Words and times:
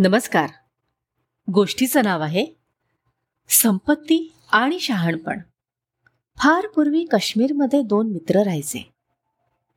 नमस्कार. 0.00 0.50
गोष्टीचं 1.52 2.04
नाव 2.04 2.20
आहे 2.20 2.46
संपत्ती 3.48 4.32
आणि 4.52 4.80
शहाणपण. 4.80 5.40
फार 6.36 6.66
पूर्वी 6.66 7.04
काश्मीरमध्ये 7.04 7.82
दोन 7.82 8.12
मित्र 8.12 8.42
राहायचे. 8.42 8.90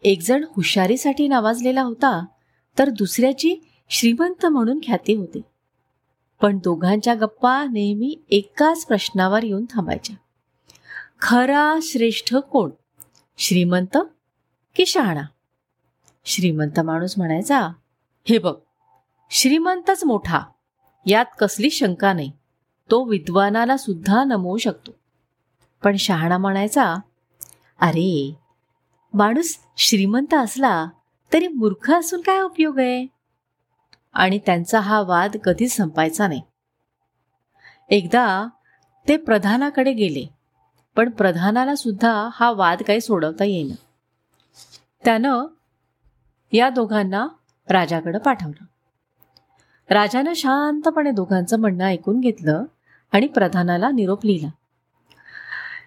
एकजण 0.03 0.43
हुशारीसाठी 0.55 1.27
नावाजलेला 1.27 1.81
होता 1.81 2.25
तर 2.79 2.89
दुसऱ्याची 2.89 3.55
श्रीमंत 3.89 4.45
म्हणून 4.45 4.79
ख्याती 4.83 5.15
होती. 5.15 5.41
पण 6.41 6.57
दोघांच्या 6.57 7.15
गप्पा 7.15 7.63
नेहमी 7.63 8.19
एकाच 8.29 8.85
प्रश्नावर 8.85 9.43
येऊन 9.43 9.65
थांबायच्या. 9.69 10.15
खरा 11.21 11.75
श्रेष्ठ 11.81 12.35
कोण? 12.35 12.69
श्रीमंत 13.37 13.97
की 14.75 14.85
शहाणा? 14.85 15.23
श्रीमंत 16.25 16.79
माणूस 16.79 17.13
म्हणायचा 17.17 17.69
हे 18.29 18.37
बघ 18.37 18.55
श्रीमंतच 19.33 20.03
मोठा. 20.03 20.39
यात 21.05 21.25
कसली 21.39 21.69
शंका 21.69 22.13
नाही. 22.13 22.31
तो 22.91 23.03
विद्वानाला 23.03 23.77
सुद्धा 23.77 24.23
नमवू 24.23 24.57
शकतो. 24.57 24.91
पण 25.83 25.95
शहाणा 25.95 26.37
म्हणायचा 26.37 26.95
अरे 27.81 28.35
माणूस 29.13 29.59
श्रीमंत 29.77 30.33
असला 30.33 30.87
तरी 31.33 31.47
मूर्ख 31.47 31.91
असून 31.91 32.21
काय 32.21 32.41
उपयोग 32.41 32.79
आहे? 32.79 33.07
आणि 34.13 34.39
त्यांचा 34.45 34.79
हा 34.79 35.01
वाद 35.01 35.37
कधीच 35.43 35.75
संपायचा 35.75 36.27
नाही. 36.27 36.41
एकदा 37.89 38.47
ते 39.07 39.17
प्रधानाकडे 39.17 39.93
गेले 39.93 40.29
पण 40.95 41.09
प्रधानाला 41.09 41.75
सुद्धा 41.75 42.29
हा 42.33 42.51
वाद 42.51 42.83
काही 42.83 43.01
सोडवता 43.01 43.43
येईना. 43.43 43.75
त्यानं 45.05 45.45
या 46.53 46.69
दोघांना 46.69 47.27
राजाकडे 47.69 48.19
पाठवलं. 48.19 48.63
राजानं 49.91 50.33
शांतपणे 50.33 51.11
दोघांचं 51.11 51.59
म्हणणं 51.59 51.85
ऐकून 51.85 52.19
घेतलं 52.19 52.63
आणि 53.11 53.27
प्रधानाला 53.27 53.91
निरोप 53.91 54.25
लिहिला. 54.25 54.49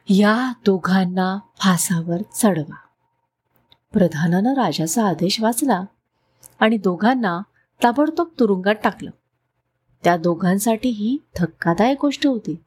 या 0.08 0.52
दोघांना 0.66 1.38
फासावर 1.58 2.22
चढवा. 2.34 2.76
प्रधानानं 3.92 4.54
राजाचा 4.54 5.06
आदेश 5.06 5.40
वाचला 5.40 5.82
आणि 6.60 6.76
दोघांना 6.76 7.40
ताबडतोब 7.82 8.28
तुरुंगात 8.40 8.74
टाकलं. 8.84 9.10
त्या 10.04 10.16
दोघांसाठी 10.16 10.88
ही 10.88 11.18
धक्कादायक 11.38 11.98
गोष्ट 12.00 12.26
होती. 12.26 12.62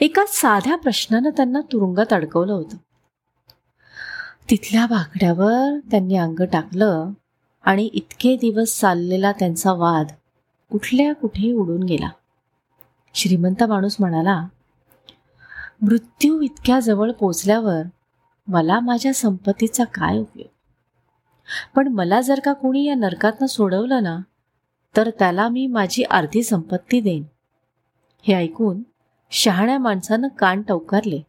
एका 0.00 0.22
साध्या 0.28 0.76
प्रश्नानं 0.76 1.30
त्यांना 1.30 1.60
तुरुंगात 1.60 2.12
अडकवलं 2.12 2.52
होतं. 2.52 2.76
तिथल्या 4.50 4.86
बाकड्यावर 4.86 5.78
त्यांनी 5.90 6.16
अंग 6.16 6.40
टाकलं 6.52 7.10
आणि 7.62 7.84
इतके 7.84 8.36
दिवस 8.36 8.80
चाललेला 8.80 9.32
त्यांचा 9.32 9.72
वाद 9.72 10.06
कुठल्या 10.72 11.12
कुठे 11.14 11.52
उडून 11.52 11.82
गेला. 11.82 12.08
श्रीमंत 13.14 13.62
माणूस 13.64 13.96
म्हणाला 13.98 14.46
मृत्यू 15.82 16.40
इतक्या 16.40 16.80
जवळ 16.80 17.12
पोचल्यावर 17.12 17.82
मला 18.46 18.80
माझ्या 18.80 19.14
संपत्तीचा 19.14 19.84
काय 19.84 20.18
उपयोग? 20.18 20.48
पण 21.74 21.88
मला 21.88 22.20
जर 22.20 22.40
का 22.40 22.52
कोणी 22.52 22.84
या 22.84 22.94
नरकातनं 22.94 23.46
सोडवलं 23.46 24.02
ना 24.02 24.18
तर 24.96 25.10
त्याला 25.18 25.48
मी 25.48 25.66
माझी 25.66 26.02
अर्धी 26.02 26.42
संपत्ती 26.42 27.00
देईन. 27.00 27.24
हे 28.22 28.34
ऐकून 28.34 28.82
शहाण्या 29.30 29.78
माणसानं 29.78 30.28
कान 30.28 30.62
टवकारले. 30.62 31.20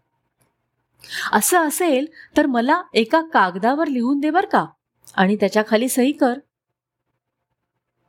असं 1.34 1.68
असेल 1.68 2.06
तर 2.38 2.46
मला 2.46 2.82
एका 2.94 3.22
कागदावर 3.22 3.88
लिहून 3.88 4.20
दे 4.20 4.30
बर 4.30 4.46
का 4.46 4.66
आणि 5.16 5.36
त्याच्याखाली 5.36 5.90
सही 5.90 6.12
कर. 6.12 6.40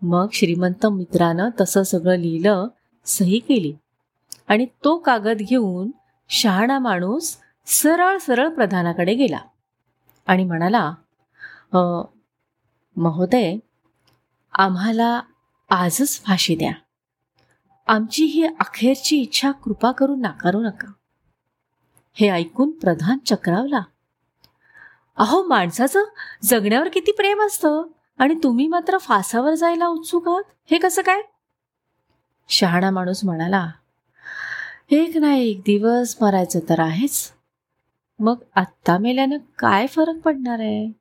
मग 0.02 0.26
श्रीमंत 0.32 0.86
मित्रानं 0.86 1.50
तसं 1.60 1.82
सगळं 1.82 2.16
लिहिलं 2.16 2.66
सही 3.04 3.38
केली. 3.38 3.74
आणि 4.48 4.66
तो 4.84 4.98
कागद 4.98 5.38
घेऊन 5.38 5.90
शहाणा 6.28 6.78
माणूस 6.78 7.36
सरळ 7.66 8.18
सरळ 8.18 8.48
प्रधानाकडे 8.48 9.14
गेला. 9.14 9.39
आणि 10.27 10.44
म्हणाला 10.44 10.94
महोदय 12.96 13.56
आम्हाला 14.52 15.20
आजच 15.70 16.22
फाशी 16.22 16.56
द्या. 16.56 16.72
आमची 17.86 18.24
ही 18.24 18.46
अखेरची 18.46 19.16
इच्छा 19.16 19.50
कृपा 19.50 19.92
करून 19.92 20.20
नाकारू 20.20 20.60
नका. 20.60 20.92
हे 22.12 22.28
ऐकून 22.28 22.70
प्रधान 22.70 23.18
चक्रावला. 23.18 23.80
अहो 25.16 25.42
माणसाचं 25.42 26.05
जगण्यावर 26.44 26.89
किती 26.89 27.12
प्रेम 27.12 27.42
असतं. 27.46 27.83
आणि 28.20 28.35
तुम्ही 28.42 28.67
मात्र 28.67 28.98
फासावर 28.98 29.55
जायला 29.55 29.86
उत्सुक 29.86 30.29
आहात? 30.29 30.42
हे 30.70 30.79
कसं 30.79 31.03
काय? 31.03 31.23
शहाणा 32.48 32.91
माणूस 32.91 33.25
म्हणाला 33.25 33.70
एक 34.91 35.17
ना 35.17 35.35
एक 35.35 35.58
दिवस 35.58 36.17
मरायचं 36.20 36.58
तर 36.69 36.81
आहेच. 36.81 37.33
मग 38.19 38.36
आत्ता 38.55 38.98
मेल्यानं 38.98 39.36
काय 39.58 39.86
फरक 39.86 40.19
पडणार 40.25 40.58
आहे? 40.58 40.92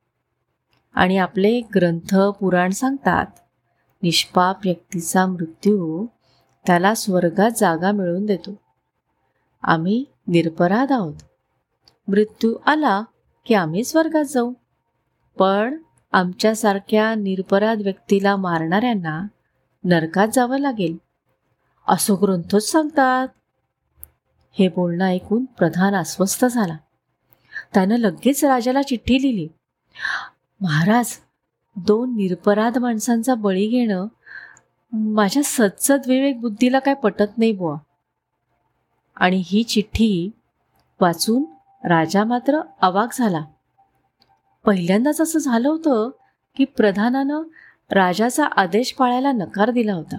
आणि 0.94 1.18
आपले 1.18 1.60
ग्रंथ 1.60 2.16
पुराण 2.16 2.70
सांगतात 2.70 3.26
निष्पाप 4.02 4.56
व्यक्तीचा 4.64 5.26
मृत्यू 5.26 6.06
त्याला 6.66 6.94
स्वर्गात 6.94 7.50
जागा 7.50 7.92
मिळवून 7.92 8.26
देतो. 8.26 8.54
आम्ही 9.62 10.04
निरपराध 10.26 10.92
आहोत. 10.92 11.14
मृत्यू 12.08 12.54
आला 12.66 13.02
की 13.46 13.54
आम्ही 13.54 13.84
स्वर्गात 13.84 14.24
जाऊ. 14.24 14.52
पण 15.38 15.78
आमच्यासारख्या 16.12 17.14
निरपराध 17.14 17.82
व्यक्तीला 17.82 18.36
मारणाऱ्यांना 18.36 19.26
नरकात 19.84 20.28
जावं 20.32 20.58
लागेल. 20.58 20.96
असं 21.88 22.14
ग्रंथच 22.14 22.70
सांगतात. 22.70 23.28
हे 24.58 24.68
बोलणं 24.68 25.04
ऐकून 25.04 25.44
प्रधान 25.44 25.94
अस्वस्थ 25.94 26.44
झाला. 26.44 26.76
त्यानं 27.74 27.96
लगेच 27.96 28.44
राजाला 28.44 28.82
चिठ्ठी 28.82 29.22
लिहिली. 29.22 29.48
महाराज 30.60 31.16
दोन 31.76 32.16
निरपराध 32.16 32.78
माणसांचा 32.78 33.34
बळी 33.34 33.66
घेणं 33.66 34.06
माझ्या 34.92 35.42
सत्सद 35.42 36.00
विवेक 36.06 36.40
बुद्धीला 36.40 36.78
काय 36.78 36.94
पटत 36.94 37.38
नाही 37.38 37.52
बुवा. 37.52 37.76
आणि 39.16 39.42
ही 39.46 39.62
चिठ्ठी 39.62 40.30
वाचून 41.00 41.44
राजा 41.86 42.24
मात्र 42.24 42.60
अवाक 42.80 43.08
झाला. 43.18 43.44
पहिल्यांदाच 44.64 45.20
असं 45.20 45.38
झालं 45.38 45.68
होतं 45.68 46.10
की 46.56 46.64
प्रधानानं 46.64 47.42
राजाचा 47.90 48.44
आदेश 48.44 48.92
पाळायला 48.92 49.32
नकार 49.32 49.70
दिला 49.70 49.92
होता. 49.92 50.18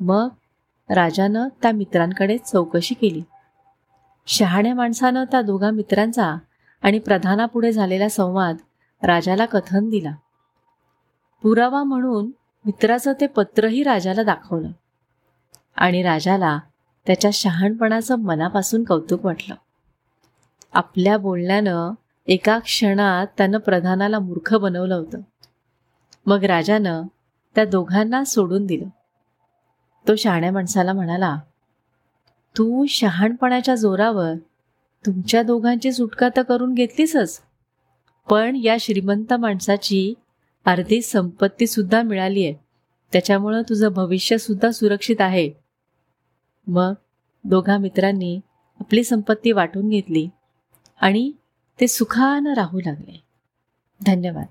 मग 0.00 0.28
राजानं 0.90 1.48
त्या 1.62 1.72
मित्रांकडे 1.72 2.38
चौकशी 2.38 2.94
केली. 2.94 3.22
शहाण्या 4.26 4.74
माणसानं 4.74 5.24
त्या 5.24 5.42
दोघा 5.42 5.70
मित्रांचा 5.70 6.36
आणि 6.82 6.98
प्रधानापुढे 6.98 7.72
झालेला 7.72 8.08
संवाद 8.08 8.56
राजाला 9.02 9.46
कथन 9.46 9.88
दिला. 9.88 10.14
पुरावा 11.42 11.82
म्हणून 11.82 12.26
मित्राचं 12.64 13.12
ते 13.20 13.26
पत्रही 13.26 13.82
राजाला 13.82 14.22
दाखवलं 14.22 14.70
आणि 15.76 16.02
राजाला 16.02 16.58
त्याच्या 17.06 17.30
शहाणपणाचं 17.34 18.16
मनापासून 18.16 18.84
कौतुक 18.84 19.24
वाटलं. 19.24 19.54
आपल्या 20.72 21.18
बोलण्यानं 21.18 21.92
एका 22.30 22.58
क्षणात 22.58 23.26
त्यानं 23.36 23.58
प्रधानाला 23.58 24.18
मूर्ख 24.18 24.54
बनवलं 24.54 24.94
होतं. 24.94 25.20
मग 26.26 26.44
राजानं 26.44 27.02
त्या 27.54 27.64
दोघांना 27.64 28.24
सोडून 28.24 28.66
दिलं. 28.66 28.86
तो 30.08 30.16
शहाण्या 30.16 30.52
माणसाला 30.52 30.92
म्हणाला 30.92 31.38
तू 32.58 32.86
शहाणपणाच्या 32.88 33.74
जोरावर 33.74 34.34
तुमच्या 35.06 35.42
दोघांची 35.42 35.92
सुटका 35.92 36.28
तर 36.36 36.42
करून 36.42 36.74
घेतलीसच 36.74 37.40
पण 38.30 38.56
या 38.56 38.76
श्रीमंत 38.80 39.32
माणसाची 39.34 40.14
अर्धी 40.64 41.02
संपत्ती 41.02 41.66
सुद्धा 41.66 42.02
मिळाली 42.02 42.44
आहे. 42.44 42.54
त्याच्यामुळं 43.12 43.62
तुझं 43.68 43.92
भविष्य 43.92 44.38
सुद्धा 44.38 44.70
सुरक्षित 44.70 45.20
आहे. 45.20 45.50
मग 46.66 46.92
दोघा 47.44 47.78
मित्रांनी 47.78 48.40
आपली 48.80 49.04
संपत्ती 49.04 49.52
वाटून 49.52 49.88
घेतली 49.88 50.28
आणि 51.00 51.32
ते 51.80 51.88
सुखानं 51.88 52.54
राहू 52.54 52.80
लागले. 52.80 53.22
धन्यवाद. 54.02 54.48